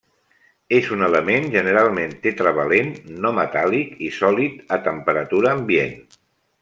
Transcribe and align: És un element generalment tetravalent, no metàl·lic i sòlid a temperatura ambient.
És 0.77 0.87
un 0.95 1.03
element 1.07 1.45
generalment 1.55 2.15
tetravalent, 2.23 2.89
no 3.25 3.33
metàl·lic 3.41 3.93
i 4.09 4.11
sòlid 4.17 4.65
a 4.79 4.81
temperatura 4.89 5.55
ambient. 5.61 5.95